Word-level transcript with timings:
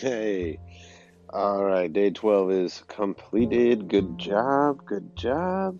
Hey. 0.00 0.58
All 1.28 1.62
right, 1.62 1.92
day 1.92 2.08
12 2.08 2.50
is 2.52 2.82
completed. 2.88 3.86
Good 3.86 4.16
job. 4.16 4.86
Good 4.86 5.14
job. 5.14 5.78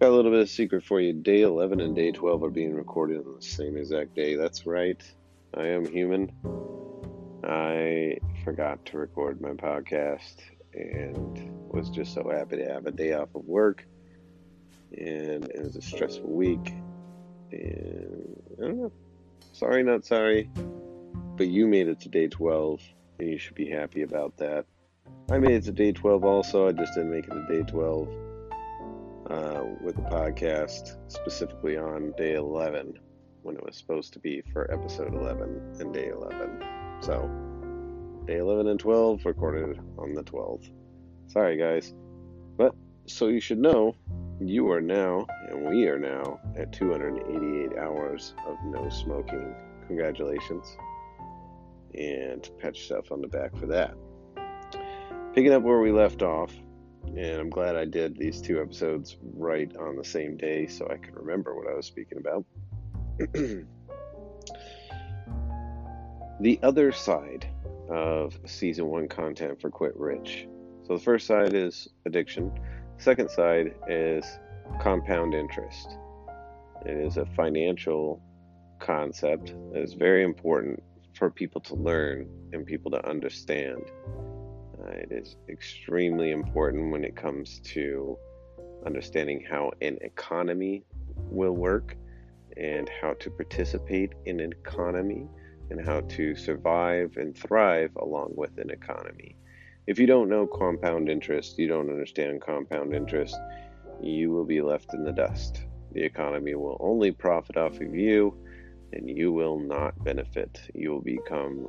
Got 0.00 0.10
a 0.10 0.14
little 0.14 0.30
bit 0.30 0.42
of 0.42 0.48
secret 0.48 0.84
for 0.84 1.00
you. 1.00 1.12
Day 1.12 1.40
11 1.40 1.80
and 1.80 1.96
day 1.96 2.12
12 2.12 2.44
are 2.44 2.50
being 2.50 2.76
recorded 2.76 3.26
on 3.26 3.34
the 3.34 3.42
same 3.42 3.76
exact 3.76 4.14
day. 4.14 4.36
That's 4.36 4.66
right. 4.66 5.02
I 5.52 5.66
am 5.66 5.84
human. 5.84 6.30
I 7.42 8.18
forgot 8.44 8.86
to 8.86 8.98
record 8.98 9.40
my 9.40 9.50
podcast 9.50 10.36
and 10.72 11.50
was 11.66 11.90
just 11.90 12.14
so 12.14 12.30
happy 12.30 12.58
to 12.58 12.72
have 12.72 12.86
a 12.86 12.92
day 12.92 13.14
off 13.14 13.34
of 13.34 13.44
work. 13.46 13.84
And 14.96 15.44
it 15.44 15.60
was 15.60 15.74
a 15.74 15.82
stressful 15.82 16.30
week. 16.30 16.72
And 17.50 18.40
I 18.58 18.60
don't 18.60 18.80
know. 18.80 18.92
Sorry, 19.52 19.82
not 19.82 20.04
sorry. 20.04 20.50
But 21.36 21.48
you 21.48 21.66
made 21.66 21.88
it 21.88 21.98
to 22.02 22.08
day 22.08 22.28
12 22.28 22.80
and 23.18 23.28
you 23.28 23.38
should 23.38 23.54
be 23.54 23.68
happy 23.70 24.02
about 24.02 24.36
that. 24.38 24.66
I 25.30 25.38
made 25.38 25.52
it 25.52 25.64
to 25.64 25.72
day 25.72 25.92
12 25.92 26.24
also. 26.24 26.68
I 26.68 26.72
just 26.72 26.94
didn't 26.94 27.10
make 27.10 27.26
it 27.26 27.30
to 27.30 27.46
day 27.48 27.62
12 27.62 28.08
uh, 29.30 29.64
with 29.80 29.96
the 29.96 30.02
podcast, 30.02 30.96
specifically 31.08 31.76
on 31.76 32.12
day 32.16 32.34
11 32.34 32.98
when 33.42 33.56
it 33.56 33.64
was 33.64 33.76
supposed 33.76 34.12
to 34.12 34.18
be 34.18 34.42
for 34.52 34.70
episode 34.72 35.14
11 35.14 35.76
and 35.80 35.94
day 35.94 36.08
11. 36.08 36.64
So, 37.00 37.30
day 38.26 38.38
11 38.38 38.66
and 38.66 38.80
12 38.80 39.24
recorded 39.24 39.78
on 39.98 40.14
the 40.14 40.24
12th. 40.24 40.70
Sorry, 41.28 41.56
guys. 41.56 41.94
But, 42.56 42.74
so 43.06 43.28
you 43.28 43.40
should 43.40 43.58
know, 43.58 43.94
you 44.40 44.70
are 44.70 44.80
now, 44.80 45.26
and 45.48 45.68
we 45.68 45.86
are 45.86 45.98
now, 45.98 46.40
at 46.56 46.72
288 46.72 47.78
hours 47.78 48.34
of 48.48 48.56
no 48.64 48.88
smoking. 48.88 49.54
Congratulations 49.86 50.76
and 51.96 52.48
pat 52.58 52.76
yourself 52.76 53.10
on 53.12 53.20
the 53.20 53.28
back 53.28 53.56
for 53.56 53.66
that. 53.66 53.94
Picking 55.34 55.52
up 55.52 55.62
where 55.62 55.80
we 55.80 55.92
left 55.92 56.22
off, 56.22 56.52
and 57.16 57.40
I'm 57.40 57.50
glad 57.50 57.76
I 57.76 57.84
did 57.84 58.16
these 58.16 58.40
two 58.40 58.60
episodes 58.60 59.16
right 59.34 59.74
on 59.76 59.96
the 59.96 60.04
same 60.04 60.36
day 60.36 60.66
so 60.66 60.88
I 60.90 60.96
can 60.96 61.14
remember 61.14 61.54
what 61.54 61.66
I 61.70 61.74
was 61.74 61.86
speaking 61.86 62.18
about. 62.18 62.44
the 66.40 66.58
other 66.62 66.92
side 66.92 67.48
of 67.88 68.38
season 68.44 68.86
one 68.86 69.08
content 69.08 69.60
for 69.60 69.70
Quit 69.70 69.96
Rich. 69.96 70.48
So 70.86 70.96
the 70.96 71.02
first 71.02 71.26
side 71.26 71.54
is 71.54 71.88
addiction. 72.04 72.52
Second 72.98 73.30
side 73.30 73.74
is 73.88 74.24
compound 74.80 75.34
interest. 75.34 75.96
It 76.84 76.96
is 76.96 77.16
a 77.16 77.26
financial 77.26 78.20
concept 78.78 79.54
that 79.72 79.82
is 79.82 79.94
very 79.94 80.22
important 80.22 80.82
for 81.16 81.30
people 81.30 81.60
to 81.62 81.74
learn 81.74 82.28
and 82.52 82.66
people 82.66 82.90
to 82.90 83.08
understand. 83.08 83.82
Uh, 84.78 84.90
it 84.90 85.08
is 85.10 85.36
extremely 85.48 86.30
important 86.30 86.92
when 86.92 87.04
it 87.04 87.16
comes 87.16 87.60
to 87.64 88.18
understanding 88.84 89.44
how 89.48 89.72
an 89.80 89.98
economy 90.02 90.84
will 91.30 91.56
work 91.56 91.96
and 92.56 92.88
how 93.00 93.14
to 93.14 93.30
participate 93.30 94.12
in 94.26 94.40
an 94.40 94.52
economy 94.52 95.26
and 95.70 95.84
how 95.84 96.00
to 96.02 96.34
survive 96.36 97.16
and 97.16 97.36
thrive 97.36 97.90
along 97.96 98.32
with 98.36 98.56
an 98.58 98.70
economy. 98.70 99.36
If 99.86 99.98
you 99.98 100.06
don't 100.06 100.28
know 100.28 100.46
compound 100.46 101.08
interest, 101.08 101.58
you 101.58 101.68
don't 101.68 101.90
understand 101.90 102.40
compound 102.40 102.94
interest, 102.94 103.36
you 104.00 104.30
will 104.30 104.44
be 104.44 104.60
left 104.60 104.94
in 104.94 105.04
the 105.04 105.12
dust. 105.12 105.64
The 105.92 106.02
economy 106.02 106.54
will 106.54 106.76
only 106.80 107.10
profit 107.10 107.56
off 107.56 107.80
of 107.80 107.94
you 107.94 108.36
and 108.92 109.08
you 109.08 109.32
will 109.32 109.58
not 109.58 110.02
benefit. 110.04 110.60
You 110.74 110.92
will 110.92 111.02
become 111.02 111.66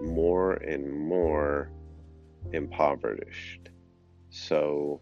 more 0.00 0.54
and 0.54 0.92
more 0.92 1.70
impoverished. 2.52 3.70
So, 4.30 5.00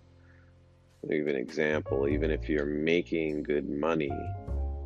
I'll 1.02 1.10
give 1.10 1.26
an 1.26 1.36
example. 1.36 2.08
Even 2.08 2.30
if 2.30 2.48
you're 2.48 2.64
making 2.66 3.42
good 3.42 3.68
money 3.68 4.12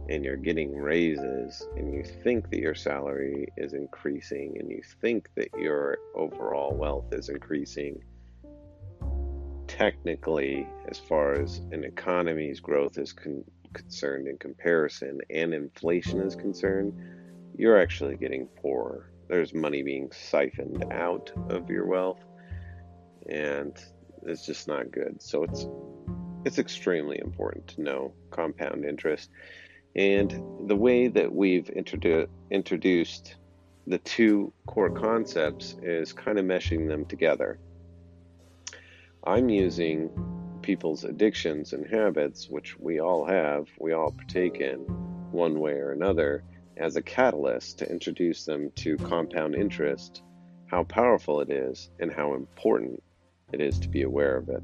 and 0.09 0.25
you're 0.25 0.37
getting 0.37 0.77
raises, 0.77 1.67
and 1.77 1.95
you 1.95 2.03
think 2.03 2.50
that 2.50 2.59
your 2.59 2.75
salary 2.75 3.47
is 3.56 3.75
increasing, 3.75 4.56
and 4.59 4.69
you 4.69 4.83
think 5.00 5.28
that 5.37 5.49
your 5.56 5.99
overall 6.16 6.75
wealth 6.75 7.12
is 7.12 7.28
increasing, 7.28 8.03
technically, 9.69 10.66
as 10.89 10.99
far 10.99 11.34
as 11.34 11.59
an 11.71 11.84
economy's 11.84 12.59
growth 12.59 12.99
is 12.99 13.12
con- 13.12 13.45
concerned 13.73 14.29
in 14.29 14.37
comparison 14.39 15.21
and 15.31 15.55
inflation 15.55 16.21
is 16.21 16.35
concerned, 16.35 16.93
you're 17.57 17.81
actually 17.81 18.17
getting 18.17 18.47
poorer. 18.47 19.11
There's 19.29 19.55
money 19.55 19.83
being 19.83 20.11
siphoned 20.13 20.85
out 20.93 21.31
of 21.49 21.71
your 21.71 21.87
wealth, 21.87 22.25
and 23.29 23.73
it's 24.27 24.45
just 24.45 24.67
not 24.67 24.91
good. 24.91 25.23
So 25.23 25.45
it's 25.45 25.67
it's 26.45 26.59
extremely 26.59 27.19
important 27.19 27.69
to 27.69 27.83
know 27.83 28.13
compound 28.31 28.85
interest. 28.85 29.31
And 29.95 30.69
the 30.69 30.77
way 30.77 31.09
that 31.09 31.33
we've 31.33 31.67
introdu- 31.67 32.29
introduced 32.51 33.37
the 33.87 33.99
two 33.99 34.53
core 34.67 34.91
concepts 34.91 35.77
is 35.83 36.13
kind 36.13 36.39
of 36.39 36.45
meshing 36.45 36.89
them 36.89 37.05
together. 37.05 37.59
I'm 39.25 39.49
using 39.49 40.11
people's 40.62 41.04
addictions 41.04 41.72
and 41.72 41.87
habits, 41.87 42.48
which 42.48 42.78
we 42.78 43.00
all 43.00 43.25
have, 43.25 43.69
we 43.78 43.93
all 43.93 44.12
partake 44.12 44.60
in 44.60 44.78
one 45.32 45.59
way 45.60 45.72
or 45.72 45.93
another, 45.93 46.44
as 46.76 46.97
a 46.97 47.03
catalyst 47.03 47.78
to 47.78 47.91
introduce 47.91 48.44
them 48.44 48.71
to 48.75 48.97
compound 48.97 49.54
interest, 49.54 50.22
how 50.66 50.82
powerful 50.84 51.41
it 51.41 51.50
is, 51.50 51.91
and 51.98 52.12
how 52.12 52.34
important 52.34 53.03
it 53.53 53.60
is 53.60 53.78
to 53.78 53.88
be 53.88 54.03
aware 54.03 54.37
of 54.37 54.48
it. 54.48 54.62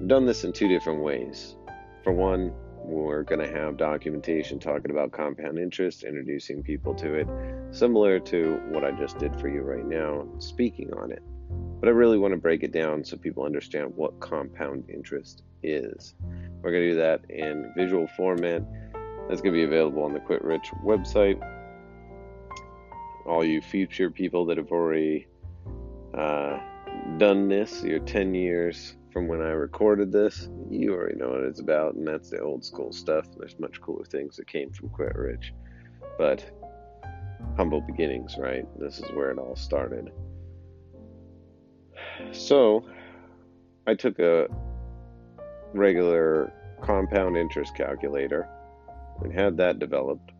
I've 0.00 0.08
done 0.08 0.26
this 0.26 0.44
in 0.44 0.52
two 0.52 0.68
different 0.68 1.02
ways. 1.02 1.56
For 2.02 2.12
one, 2.12 2.52
we're 2.82 3.22
going 3.22 3.40
to 3.40 3.58
have 3.58 3.76
documentation 3.76 4.58
talking 4.58 4.90
about 4.90 5.12
compound 5.12 5.58
interest, 5.58 6.02
introducing 6.02 6.62
people 6.62 6.94
to 6.94 7.14
it, 7.14 7.28
similar 7.70 8.18
to 8.20 8.60
what 8.70 8.84
I 8.84 8.90
just 8.92 9.18
did 9.18 9.38
for 9.38 9.48
you 9.48 9.60
right 9.60 9.86
now, 9.86 10.26
speaking 10.38 10.92
on 10.94 11.12
it. 11.12 11.22
But 11.80 11.88
I 11.88 11.92
really 11.92 12.18
want 12.18 12.32
to 12.32 12.38
break 12.38 12.62
it 12.62 12.72
down 12.72 13.04
so 13.04 13.16
people 13.16 13.44
understand 13.44 13.92
what 13.96 14.20
compound 14.20 14.84
interest 14.88 15.42
is. 15.62 16.14
We're 16.62 16.72
going 16.72 16.82
to 16.82 16.90
do 16.90 16.96
that 16.96 17.22
in 17.30 17.72
visual 17.76 18.06
format. 18.16 18.62
That's 19.28 19.40
going 19.40 19.54
to 19.54 19.58
be 19.58 19.64
available 19.64 20.02
on 20.02 20.12
the 20.12 20.20
Quit 20.20 20.44
Rich 20.44 20.70
website. 20.84 21.40
All 23.26 23.44
you 23.44 23.62
future 23.62 24.10
people 24.10 24.44
that 24.46 24.58
have 24.58 24.72
already 24.72 25.26
uh, 26.12 26.58
done 27.16 27.48
this, 27.48 27.82
you're 27.82 28.00
10 28.00 28.34
years 28.34 28.96
from 29.12 29.26
when 29.26 29.40
I 29.40 29.50
recorded 29.50 30.12
this, 30.12 30.48
you 30.68 30.94
already 30.94 31.16
know 31.16 31.30
what 31.30 31.42
it's 31.42 31.60
about, 31.60 31.94
and 31.94 32.06
that's 32.06 32.30
the 32.30 32.40
old 32.40 32.64
school 32.64 32.92
stuff. 32.92 33.26
There's 33.36 33.58
much 33.58 33.80
cooler 33.80 34.04
things 34.04 34.36
that 34.36 34.46
came 34.46 34.70
from 34.70 34.88
Quit 34.90 35.16
Rich. 35.16 35.52
But 36.16 36.44
humble 37.56 37.80
beginnings, 37.80 38.36
right? 38.38 38.66
This 38.78 38.98
is 38.98 39.10
where 39.12 39.30
it 39.30 39.38
all 39.38 39.56
started. 39.56 40.10
So, 42.32 42.84
I 43.86 43.94
took 43.94 44.18
a 44.18 44.46
regular 45.72 46.52
compound 46.82 47.36
interest 47.36 47.74
calculator 47.74 48.48
and 49.22 49.32
had 49.32 49.56
that 49.58 49.78
developed 49.78 50.32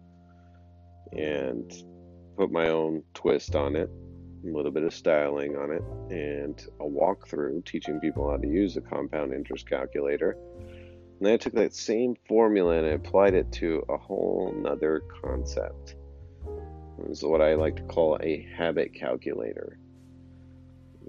and 1.12 1.72
put 2.36 2.50
my 2.50 2.68
own 2.68 3.02
twist 3.14 3.54
on 3.54 3.76
it, 3.76 3.90
a 4.44 4.48
little 4.48 4.70
bit 4.70 4.84
of 4.84 4.94
styling 4.94 5.56
on 5.56 5.72
it, 5.72 5.82
and 6.10 6.66
a 6.80 6.84
walkthrough 6.84 7.64
teaching 7.64 8.00
people 8.00 8.30
how 8.30 8.36
to 8.36 8.46
use 8.46 8.76
a 8.76 8.80
compound 8.80 9.32
interest 9.32 9.68
calculator. 9.68 10.36
And 11.18 11.26
then 11.26 11.34
I 11.34 11.36
took 11.36 11.54
that 11.54 11.74
same 11.74 12.14
formula 12.28 12.78
and 12.78 12.86
I 12.86 12.90
applied 12.90 13.34
it 13.34 13.52
to 13.54 13.84
a 13.88 13.96
whole 13.96 14.54
nother 14.56 15.02
concept. 15.22 15.96
This 17.08 17.18
is 17.18 17.24
what 17.24 17.42
I 17.42 17.54
like 17.54 17.76
to 17.76 17.82
call 17.82 18.18
a 18.22 18.46
habit 18.56 18.94
calculator. 18.94 19.79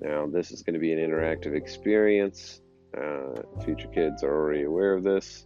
Now, 0.02 0.26
this 0.26 0.52
is 0.52 0.64
going 0.64 0.74
to 0.74 0.80
be 0.80 0.92
an 0.92 1.00
interactive 1.00 1.56
experience. 1.56 2.62
Uh, 2.98 3.42
future 3.64 3.88
kids 3.88 4.24
are 4.24 4.34
already 4.34 4.64
aware 4.64 4.94
of 4.94 5.04
this. 5.04 5.46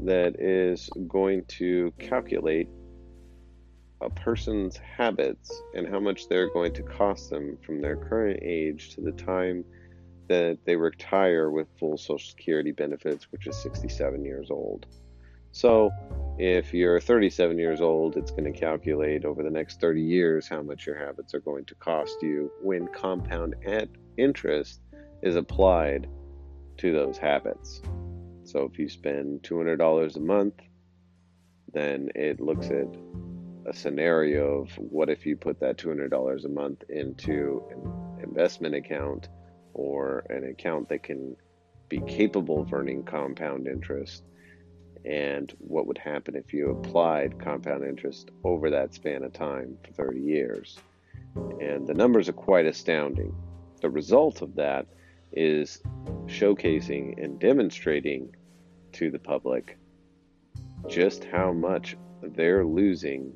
That 0.00 0.40
is 0.40 0.90
going 1.08 1.44
to 1.58 1.92
calculate 1.98 2.68
a 4.00 4.10
person's 4.10 4.76
habits 4.76 5.62
and 5.74 5.86
how 5.86 6.00
much 6.00 6.28
they're 6.28 6.50
going 6.50 6.72
to 6.74 6.82
cost 6.82 7.30
them 7.30 7.58
from 7.64 7.80
their 7.80 7.96
current 7.96 8.40
age 8.42 8.94
to 8.94 9.02
the 9.02 9.12
time 9.12 9.64
that 10.28 10.58
they 10.64 10.76
retire 10.76 11.50
with 11.50 11.68
full 11.78 11.96
Social 11.96 12.18
Security 12.18 12.72
benefits, 12.72 13.30
which 13.30 13.46
is 13.46 13.56
67 13.62 14.24
years 14.24 14.50
old. 14.50 14.86
So, 15.52 15.90
if 16.40 16.72
you're 16.72 16.98
37 16.98 17.58
years 17.58 17.82
old, 17.82 18.16
it's 18.16 18.30
going 18.30 18.50
to 18.50 18.58
calculate 18.58 19.26
over 19.26 19.42
the 19.42 19.50
next 19.50 19.78
30 19.78 20.00
years 20.00 20.48
how 20.48 20.62
much 20.62 20.86
your 20.86 20.96
habits 20.96 21.34
are 21.34 21.40
going 21.40 21.66
to 21.66 21.74
cost 21.74 22.16
you 22.22 22.50
when 22.62 22.88
compound 22.88 23.54
interest 24.16 24.80
is 25.20 25.36
applied 25.36 26.08
to 26.78 26.92
those 26.94 27.18
habits. 27.18 27.82
So, 28.44 28.64
if 28.64 28.78
you 28.78 28.88
spend 28.88 29.42
$200 29.42 30.16
a 30.16 30.20
month, 30.20 30.54
then 31.74 32.08
it 32.14 32.40
looks 32.40 32.68
at 32.68 32.88
a 33.66 33.74
scenario 33.74 34.62
of 34.62 34.70
what 34.78 35.10
if 35.10 35.26
you 35.26 35.36
put 35.36 35.60
that 35.60 35.76
$200 35.76 36.44
a 36.46 36.48
month 36.48 36.84
into 36.88 37.62
an 37.70 38.24
investment 38.24 38.74
account 38.74 39.28
or 39.74 40.24
an 40.30 40.44
account 40.44 40.88
that 40.88 41.02
can 41.02 41.36
be 41.90 42.00
capable 42.00 42.62
of 42.62 42.72
earning 42.72 43.04
compound 43.04 43.66
interest 43.66 44.22
and 45.04 45.54
what 45.58 45.86
would 45.86 45.98
happen 45.98 46.36
if 46.36 46.52
you 46.52 46.70
applied 46.70 47.38
compound 47.38 47.84
interest 47.84 48.30
over 48.44 48.70
that 48.70 48.94
span 48.94 49.22
of 49.22 49.32
time 49.32 49.76
for 49.84 49.92
30 49.92 50.20
years. 50.20 50.78
And 51.60 51.86
the 51.86 51.94
numbers 51.94 52.28
are 52.28 52.34
quite 52.34 52.66
astounding. 52.66 53.34
The 53.80 53.90
result 53.90 54.42
of 54.42 54.54
that 54.56 54.86
is 55.32 55.80
showcasing 56.26 57.22
and 57.22 57.38
demonstrating 57.38 58.34
to 58.92 59.10
the 59.10 59.18
public 59.18 59.78
just 60.88 61.24
how 61.24 61.52
much 61.52 61.96
they're 62.22 62.64
losing 62.64 63.32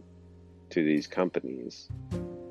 to 0.70 0.84
these 0.84 1.06
companies 1.06 1.88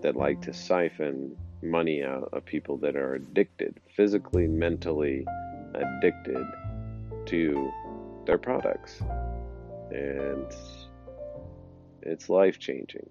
that 0.01 0.15
like 0.15 0.41
to 0.41 0.53
siphon 0.53 1.35
money 1.61 2.03
out 2.03 2.29
of 2.33 2.45
people 2.45 2.77
that 2.77 2.95
are 2.95 3.15
addicted, 3.15 3.79
physically, 3.95 4.47
mentally 4.47 5.25
addicted 5.73 6.45
to 7.25 7.71
their 8.25 8.37
products. 8.37 9.01
And 9.91 10.45
it's 12.01 12.29
life 12.29 12.59
changing. 12.59 13.09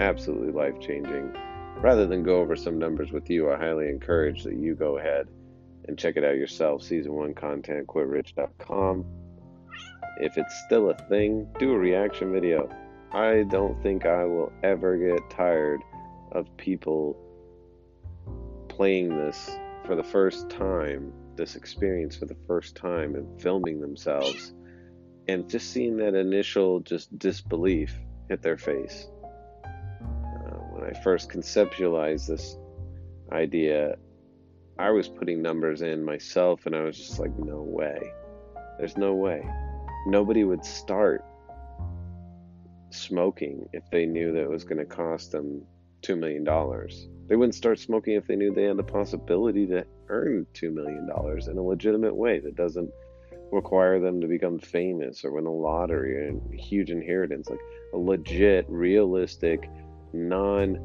Absolutely 0.00 0.52
life 0.52 0.80
changing. 0.80 1.36
Rather 1.78 2.06
than 2.06 2.22
go 2.22 2.40
over 2.40 2.54
some 2.54 2.78
numbers 2.78 3.12
with 3.12 3.28
you, 3.30 3.50
I 3.50 3.56
highly 3.56 3.88
encourage 3.88 4.44
that 4.44 4.56
you 4.56 4.74
go 4.74 4.98
ahead 4.98 5.28
and 5.88 5.98
check 5.98 6.16
it 6.16 6.24
out 6.24 6.36
yourself. 6.36 6.82
Season 6.82 7.12
1 7.12 7.34
content, 7.34 7.86
quitrich.com. 7.86 9.04
If 10.20 10.38
it's 10.38 10.62
still 10.66 10.90
a 10.90 10.94
thing, 11.08 11.48
do 11.58 11.72
a 11.72 11.78
reaction 11.78 12.32
video. 12.32 12.68
I 13.12 13.44
don't 13.50 13.82
think 13.82 14.06
I 14.06 14.24
will 14.24 14.52
ever 14.62 14.96
get 14.96 15.28
tired 15.30 15.80
of 16.30 16.54
people 16.56 17.16
playing 18.68 19.16
this 19.16 19.50
for 19.84 19.96
the 19.96 20.04
first 20.04 20.48
time, 20.48 21.12
this 21.36 21.56
experience 21.56 22.16
for 22.16 22.26
the 22.26 22.36
first 22.46 22.76
time, 22.76 23.14
and 23.14 23.40
filming 23.40 23.80
themselves, 23.80 24.52
and 25.28 25.48
just 25.48 25.70
seeing 25.72 25.96
that 25.98 26.14
initial 26.14 26.80
just 26.80 27.16
disbelief 27.18 27.98
hit 28.28 28.42
their 28.42 28.58
face. 28.58 29.06
Uh, 29.64 30.58
when 30.70 30.84
I 30.84 31.00
first 31.02 31.30
conceptualized 31.30 32.26
this 32.26 32.56
idea, 33.32 33.96
I 34.78 34.90
was 34.90 35.08
putting 35.08 35.42
numbers 35.42 35.82
in 35.82 36.04
myself, 36.04 36.66
and 36.66 36.74
I 36.74 36.82
was 36.82 36.96
just 36.96 37.18
like, 37.18 37.36
no 37.38 37.62
way. 37.62 38.00
There's 38.78 38.96
no 38.96 39.14
way. 39.14 39.48
Nobody 40.06 40.44
would 40.44 40.64
start 40.64 41.24
smoking 42.90 43.68
if 43.72 43.84
they 43.90 44.06
knew 44.06 44.32
that 44.32 44.42
it 44.42 44.50
was 44.50 44.64
going 44.64 44.78
to 44.78 44.84
cost 44.84 45.32
them 45.32 45.62
$2 46.02 46.18
million. 46.18 46.44
They 47.28 47.36
wouldn't 47.36 47.54
start 47.54 47.78
smoking 47.78 48.14
if 48.14 48.26
they 48.26 48.36
knew 48.36 48.52
they 48.52 48.64
had 48.64 48.76
the 48.76 48.82
possibility 48.82 49.66
to 49.68 49.86
earn 50.08 50.46
$2 50.54 50.72
million 50.72 51.08
in 51.48 51.58
a 51.58 51.62
legitimate 51.62 52.14
way 52.14 52.40
that 52.40 52.56
doesn't 52.56 52.90
require 53.52 54.00
them 54.00 54.20
to 54.20 54.26
become 54.26 54.58
famous 54.58 55.24
or 55.24 55.32
win 55.32 55.44
the 55.44 55.50
lottery 55.50 56.28
and 56.28 56.42
huge 56.54 56.90
inheritance. 56.90 57.48
Like 57.48 57.60
a 57.92 57.98
legit, 57.98 58.66
realistic, 58.68 59.70
non, 60.12 60.78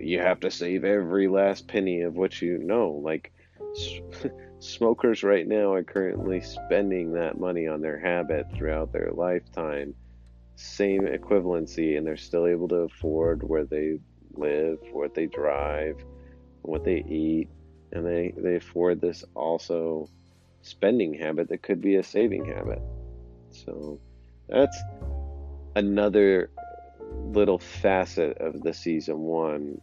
you 0.00 0.18
have 0.18 0.40
to 0.40 0.50
save 0.50 0.84
every 0.84 1.28
last 1.28 1.68
penny 1.68 2.02
of 2.02 2.14
what 2.14 2.42
you 2.42 2.58
know. 2.58 3.00
Like, 3.02 3.32
smokers 4.58 5.22
right 5.22 5.46
now 5.46 5.72
are 5.72 5.84
currently 5.84 6.40
spending 6.40 7.12
that 7.12 7.38
money 7.38 7.66
on 7.66 7.80
their 7.80 7.98
habit 7.98 8.46
throughout 8.54 8.92
their 8.92 9.10
lifetime. 9.12 9.94
Same 10.56 11.02
equivalency, 11.02 11.96
and 11.96 12.06
they're 12.06 12.16
still 12.16 12.46
able 12.46 12.68
to 12.68 12.76
afford 12.76 13.42
where 13.42 13.64
they 13.64 13.98
live, 14.36 14.78
what 14.92 15.14
they 15.14 15.26
drive, 15.26 16.04
what 16.62 16.84
they 16.84 17.02
eat, 17.08 17.48
and 17.92 18.06
they, 18.06 18.32
they 18.36 18.56
afford 18.56 19.00
this 19.00 19.24
also 19.34 20.08
spending 20.62 21.14
habit 21.14 21.48
that 21.48 21.62
could 21.62 21.80
be 21.80 21.96
a 21.96 22.02
saving 22.02 22.44
habit. 22.44 22.80
So 23.50 24.00
that's 24.48 24.76
another 25.76 26.50
little 27.32 27.58
facet 27.58 28.38
of 28.38 28.62
the 28.62 28.72
season 28.72 29.18
one 29.18 29.80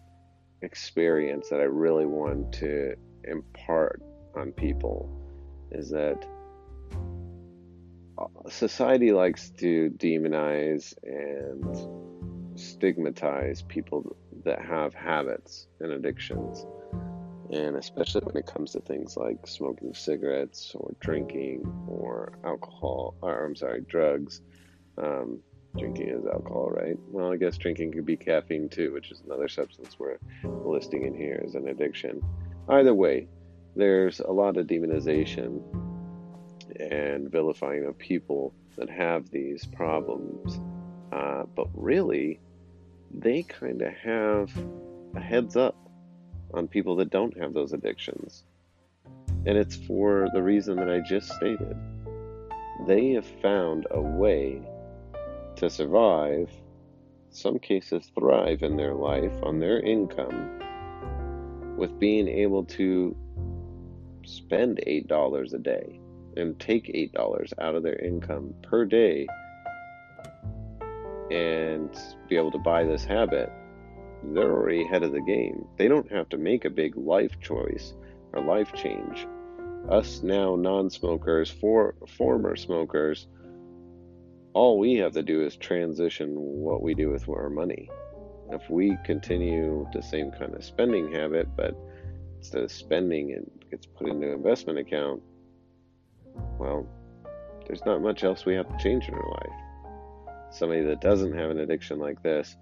experience 0.62 1.50
that 1.50 1.60
I 1.60 1.64
really 1.64 2.06
want 2.06 2.52
to 2.54 2.96
impart 3.24 4.02
on 4.36 4.52
people 4.52 5.10
is 5.72 5.90
that 5.90 6.26
uh, 8.18 8.26
society 8.50 9.12
likes 9.12 9.52
to 9.52 9.90
demonize 9.98 10.94
and 11.04 12.60
stigmatize 12.60 13.62
people 13.62 14.16
that 14.44 14.62
have 14.64 14.94
habits 14.94 15.68
and 15.80 15.92
addictions. 15.92 16.66
And 17.52 17.76
especially 17.76 18.22
when 18.22 18.38
it 18.38 18.46
comes 18.46 18.74
to 18.74 18.80
things 18.80 19.18
like 19.18 19.48
smoking 19.48 19.94
cigarettes 19.94 20.72
or 20.76 20.94
drinking 21.00 21.72
or 21.88 22.34
alcohol, 22.44 23.16
or 23.22 23.46
I'm 23.46 23.56
sorry, 23.56 23.82
drugs. 23.82 24.42
Um, 24.98 25.40
drinking 25.78 26.10
is 26.10 26.26
alcohol, 26.26 26.70
right? 26.70 26.98
Well, 27.10 27.32
I 27.32 27.38
guess 27.38 27.58
drinking 27.58 27.94
could 27.94 28.06
be 28.06 28.18
caffeine 28.18 28.70
too, 28.70 28.94
which 28.94 29.12
is 29.12 29.22
another 29.26 29.48
substance 29.48 29.98
we're 29.98 30.18
listing 30.44 31.04
in 31.04 31.14
here 31.16 31.42
as 31.46 31.56
an 31.56 31.68
addiction. 31.68 32.22
Either 32.68 32.94
way, 32.94 33.28
there's 33.76 34.20
a 34.20 34.32
lot 34.32 34.58
of 34.58 34.68
demonization 34.68 35.62
and 36.80 37.32
vilifying 37.32 37.86
of 37.86 37.98
people 37.98 38.54
that 38.78 38.90
have 38.90 39.30
these 39.30 39.66
problems. 39.66 40.60
Uh, 41.12 41.44
but 41.56 41.68
really, 41.74 42.40
they 43.14 43.44
kind 43.44 43.82
of 43.82 43.94
have 43.94 44.52
a 45.16 45.20
heads 45.20 45.56
up 45.56 45.76
on 46.54 46.68
people 46.68 46.96
that 46.98 47.10
don't 47.10 47.38
have 47.38 47.54
those 47.54 47.74
addictions. 47.74 48.44
And 49.46 49.58
it's 49.58 49.76
for 49.76 50.28
the 50.34 50.42
reason 50.42 50.76
that 50.78 50.90
I 50.90 51.00
just 51.00 51.32
stated. 51.34 51.76
They 52.88 53.12
have 53.12 53.26
found 53.42 53.88
a 53.92 54.02
way 54.02 54.62
to 55.58 55.70
survive, 55.70 56.50
some 57.30 57.60
cases 57.60 58.12
thrive 58.18 58.64
in 58.64 58.78
their 58.78 58.94
life 58.94 59.34
on 59.44 59.60
their 59.60 59.80
income, 59.80 60.60
with 61.78 62.00
being 62.00 62.28
able 62.28 62.66
to 62.66 63.16
spend 64.26 64.80
$8 64.86 65.54
a 65.54 65.58
day 65.58 66.00
and 66.38 66.60
take 66.60 66.88
$8 66.88 67.54
out 67.60 67.76
of 67.76 67.84
their 67.84 68.00
income 68.00 68.54
per 68.62 68.86
day 68.86 69.28
and 71.32 71.90
be 72.28 72.36
able 72.36 72.52
to 72.52 72.58
buy 72.58 72.84
this 72.84 73.06
habit, 73.06 73.52
they're 74.24 74.52
already 74.52 74.84
ahead 74.84 75.04
of 75.04 75.12
the 75.12 75.22
game. 75.22 75.66
They 75.78 75.88
don't 75.88 76.12
have 76.12 76.30
to 76.30 76.38
make 76.38 76.66
a 76.66 76.70
big 76.70 76.98
life 76.98 77.40
choice 77.40 77.94
or 78.34 78.44
life 78.44 78.74
change. 78.74 79.28
Us 79.90 80.22
now 80.24 80.56
non 80.56 80.90
smokers, 80.90 81.50
for, 81.50 81.96
former 82.18 82.56
smokers, 82.56 83.28
all 84.54 84.80
we 84.80 84.96
have 84.96 85.14
to 85.14 85.24
do 85.24 85.46
is 85.46 85.56
transition 85.56 86.34
what 86.36 86.82
we 86.82 86.94
do 86.94 87.10
with 87.10 87.30
our 87.30 87.50
money. 87.50 87.90
If 88.52 88.70
we 88.70 88.98
continue 89.06 89.88
the 89.94 90.02
same 90.02 90.32
kind 90.32 90.56
of 90.56 90.64
spending 90.64 91.12
habit, 91.12 91.48
but 91.56 91.78
instead 92.38 92.64
of 92.64 92.72
spending 92.72 93.30
it 93.30 93.70
gets 93.70 93.86
put 93.86 94.10
into 94.10 94.28
an 94.28 94.34
investment 94.34 94.80
account, 94.80 95.22
well, 96.58 96.86
there's 97.68 97.86
not 97.86 98.02
much 98.02 98.24
else 98.24 98.46
we 98.46 98.56
have 98.56 98.68
to 98.68 98.84
change 98.84 99.08
in 99.08 99.14
our 99.14 99.30
life 99.30 99.69
somebody 100.52 100.84
that 100.84 101.02
doesn't 101.02 101.34
have 101.34 101.50
an 101.50 101.60
addiction 101.60 102.00
like 102.00 102.22
this, 102.24 102.56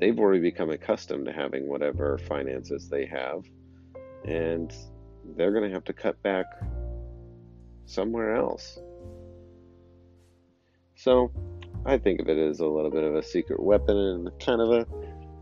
they've 0.00 0.18
already 0.18 0.40
become 0.40 0.70
accustomed 0.70 1.26
to 1.26 1.32
having 1.32 1.68
whatever 1.68 2.18
finances 2.18 2.88
they 2.88 3.06
have, 3.06 3.44
and 4.24 4.72
they're 5.36 5.52
going 5.52 5.68
to 5.68 5.74
have 5.74 5.84
to 5.84 5.92
cut 5.92 6.22
back 6.22 6.46
somewhere 7.86 8.34
else. 8.34 8.78
So, 10.96 11.32
I 11.86 11.96
think 11.96 12.20
of 12.20 12.28
it 12.28 12.38
as 12.38 12.60
a 12.60 12.66
little 12.66 12.90
bit 12.90 13.04
of 13.04 13.14
a 13.14 13.22
secret 13.22 13.62
weapon 13.62 13.96
and 13.96 14.30
kind 14.40 14.60
of 14.60 14.70
a 14.70 14.86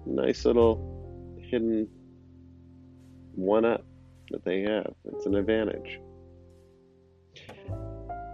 nice 0.04 0.44
little 0.44 1.36
hidden 1.40 1.88
one 3.34 3.64
up 3.64 3.84
that 4.30 4.44
they 4.44 4.62
have. 4.62 4.94
It's 5.04 5.26
an 5.26 5.34
advantage. 5.34 6.00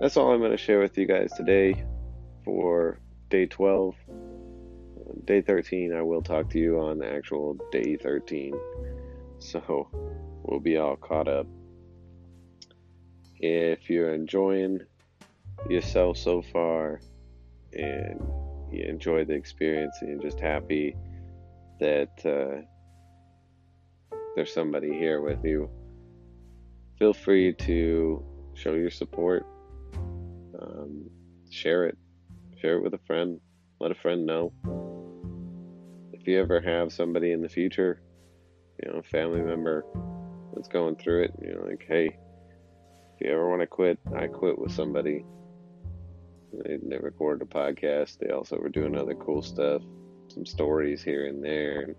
That's 0.01 0.17
all 0.17 0.33
I'm 0.33 0.41
going 0.41 0.51
to 0.51 0.57
share 0.57 0.81
with 0.81 0.99
you 0.99 1.07
guys 1.07 1.33
today 1.33 1.85
for 2.45 2.99
day 3.29 3.47
12. 3.47 3.95
Day 5.25 5.41
13, 5.41 5.95
I 5.95 6.03
will 6.03 6.23
talk 6.23 6.51
to 6.51 6.59
you 6.59 6.81
on 6.81 7.03
actual 7.03 7.57
day 7.71 7.97
13. 7.97 8.55
So 9.39 9.89
we'll 10.43 10.61
be 10.61 10.77
all 10.77 10.97
caught 10.97 11.29
up. 11.29 11.47
If 13.39 13.91
you're 13.91 14.15
enjoying 14.15 14.81
yourself 15.69 16.17
so 16.17 16.43
far 16.43 17.01
and 17.73 18.21
you 18.71 18.85
enjoy 18.85 19.25
the 19.25 19.35
experience 19.35 19.97
and 20.01 20.11
you're 20.11 20.31
just 20.31 20.41
happy 20.41 20.97
that 21.81 22.11
uh, 22.25 22.63
there's 24.35 24.53
somebody 24.53 24.93
here 24.93 25.21
with 25.21 25.45
you, 25.45 25.69
feel 26.99 27.13
free 27.13 27.53
to 27.53 28.25
show 28.55 28.75
your 28.75 28.91
support, 28.91 29.47
um, 30.61 31.11
share 31.51 31.87
it 31.87 31.99
Share 32.63 32.77
it 32.77 32.85
with 32.85 32.95
a 32.95 33.01
friend. 33.09 33.41
let 33.81 33.91
a 33.91 33.97
friend 33.97 34.25
know. 34.25 34.53
If 36.13 36.29
you 36.29 36.41
ever 36.41 36.61
have 36.61 36.93
somebody 36.93 37.33
in 37.33 37.43
the 37.43 37.49
future, 37.49 38.01
you 38.81 38.89
know, 38.89 39.01
a 39.01 39.03
family 39.03 39.41
member 39.41 39.85
that's 40.55 40.69
going 40.69 40.95
through 40.95 41.25
it, 41.25 41.33
you 41.43 41.55
know, 41.55 41.63
like, 41.67 41.85
hey, 41.89 42.07
if 42.07 43.21
you 43.21 43.33
ever 43.33 43.51
want 43.51 43.63
to 43.63 43.67
quit, 43.67 43.99
I 44.17 44.29
quit 44.29 44.61
with 44.61 44.71
somebody. 44.71 45.25
They, 46.53 46.79
they 46.81 46.99
recorded 46.99 47.43
a 47.43 47.51
podcast. 47.53 48.19
They 48.21 48.31
also 48.31 48.59
were 48.59 48.69
doing 48.69 48.97
other 48.97 49.17
cool 49.17 49.43
stuff, 49.43 49.83
some 50.29 50.47
stories 50.47 51.03
here 51.03 51.27
and 51.27 51.43
there, 51.45 51.81
and 51.81 51.97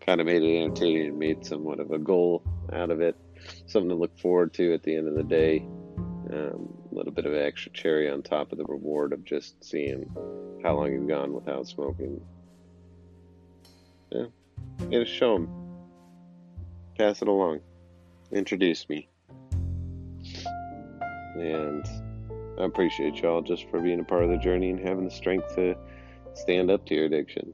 kind 0.00 0.22
of 0.22 0.26
made 0.26 0.42
it 0.42 0.62
entertaining, 0.62 1.18
made 1.18 1.44
somewhat 1.44 1.78
of 1.78 1.90
a 1.90 1.98
goal 1.98 2.42
out 2.72 2.90
of 2.90 3.02
it, 3.02 3.16
something 3.66 3.90
to 3.90 3.96
look 3.96 4.18
forward 4.18 4.54
to 4.54 4.72
at 4.72 4.82
the 4.82 4.96
end 4.96 5.08
of 5.08 5.14
the 5.14 5.24
day. 5.24 5.58
Um, 6.32 6.72
a 6.94 6.96
little 6.96 7.12
bit 7.12 7.26
of 7.26 7.34
extra 7.34 7.72
cherry 7.72 8.08
on 8.08 8.22
top 8.22 8.52
of 8.52 8.58
the 8.58 8.64
reward 8.64 9.12
of 9.12 9.24
just 9.24 9.62
seeing 9.64 10.08
how 10.62 10.76
long 10.76 10.92
you've 10.92 11.08
gone 11.08 11.32
without 11.32 11.66
smoking. 11.66 12.20
Yeah, 14.10 14.26
get 14.90 15.08
show 15.08 15.34
them, 15.34 15.48
pass 16.96 17.20
it 17.20 17.26
along, 17.26 17.60
introduce 18.30 18.88
me, 18.88 19.08
and 21.34 21.84
I 22.60 22.64
appreciate 22.64 23.16
y'all 23.16 23.42
just 23.42 23.68
for 23.70 23.80
being 23.80 23.98
a 23.98 24.04
part 24.04 24.22
of 24.22 24.30
the 24.30 24.36
journey 24.36 24.70
and 24.70 24.78
having 24.78 25.04
the 25.04 25.10
strength 25.10 25.56
to 25.56 25.76
stand 26.34 26.70
up 26.70 26.86
to 26.86 26.94
your 26.94 27.06
addiction. 27.06 27.52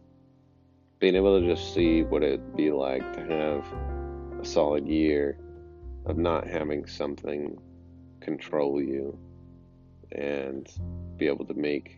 Being 0.98 1.14
able 1.14 1.40
to 1.40 1.46
just 1.46 1.72
see 1.72 2.02
what 2.02 2.22
it'd 2.22 2.54
be 2.54 2.70
like 2.70 3.14
to 3.14 3.20
have 3.20 3.64
a 4.38 4.44
solid 4.44 4.86
year 4.86 5.38
of 6.04 6.18
not 6.18 6.46
having 6.46 6.86
something 6.86 7.58
control 8.20 8.82
you 8.82 9.18
and 10.12 10.68
be 11.16 11.26
able 11.26 11.44
to 11.46 11.54
make 11.54 11.96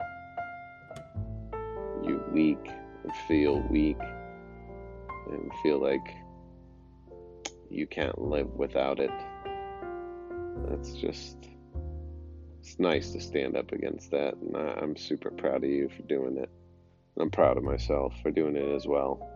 you 2.02 2.22
weak 2.32 2.70
and 3.04 3.12
feel 3.28 3.60
weak 3.70 3.98
and 5.30 5.50
feel 5.62 5.80
like 5.80 6.06
you 7.70 7.86
can't 7.86 8.20
live 8.20 8.52
without 8.54 9.00
it. 9.00 9.10
That's 10.68 10.92
just, 10.92 11.36
it's 12.60 12.78
nice 12.78 13.12
to 13.12 13.20
stand 13.20 13.56
up 13.56 13.72
against 13.72 14.10
that. 14.10 14.34
And 14.34 14.56
I'm 14.56 14.96
super 14.96 15.30
proud 15.30 15.64
of 15.64 15.70
you 15.70 15.88
for 15.88 16.02
doing 16.02 16.36
it. 16.38 16.50
I'm 17.18 17.30
proud 17.30 17.56
of 17.56 17.64
myself 17.64 18.14
for 18.22 18.30
doing 18.30 18.56
it 18.56 18.74
as 18.74 18.86
well. 18.86 19.28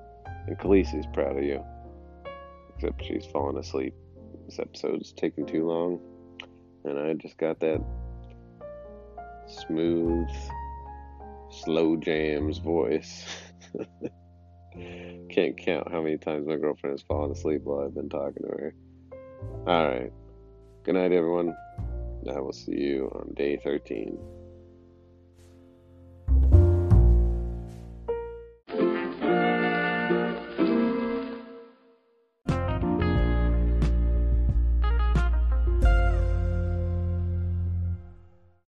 And 0.46 0.58
Khaleesi's 0.58 1.06
proud 1.12 1.36
of 1.36 1.44
you. 1.44 1.62
Except 2.74 3.04
she's 3.04 3.26
fallen 3.26 3.56
asleep. 3.56 3.94
This 4.46 4.58
episode's 4.58 5.12
taking 5.12 5.46
too 5.46 5.66
long. 5.66 6.00
And 6.84 6.98
I 6.98 7.14
just 7.14 7.36
got 7.38 7.58
that 7.60 7.82
smooth, 9.46 10.28
slow 11.50 11.96
jams 11.96 12.58
voice. 12.58 13.24
Can't 15.30 15.56
count 15.56 15.90
how 15.90 16.02
many 16.02 16.18
times 16.18 16.46
my 16.46 16.56
girlfriend 16.56 16.94
has 16.94 17.02
fallen 17.02 17.30
asleep 17.30 17.62
while 17.64 17.84
I've 17.84 17.94
been 17.94 18.08
talking 18.08 18.42
to 18.42 18.48
her. 18.48 18.74
Alright. 19.66 20.12
Good 20.84 20.94
night, 20.94 21.12
everyone. 21.12 21.54
I 22.28 22.40
will 22.40 22.52
see 22.52 22.76
you 22.76 23.10
on 23.14 23.34
day 23.34 23.56
13. 23.56 24.18